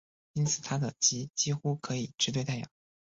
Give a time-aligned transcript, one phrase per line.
[0.33, 2.67] 因此它的极几乎可以直对太阳。